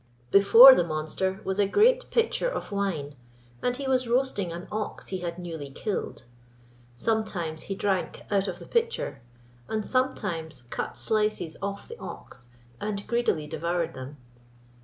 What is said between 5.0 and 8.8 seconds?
he had newly killed. Sometimes he drank out of the